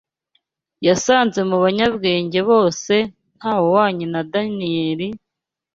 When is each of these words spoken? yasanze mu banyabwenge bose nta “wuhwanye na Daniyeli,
yasanze 0.87 1.39
mu 1.49 1.57
banyabwenge 1.65 2.39
bose 2.49 2.93
nta 3.37 3.53
“wuhwanye 3.61 4.05
na 4.13 4.21
Daniyeli, 4.31 5.07